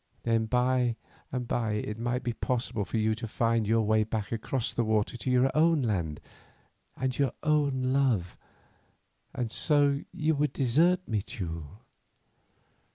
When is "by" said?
0.47-0.95, 1.47-1.73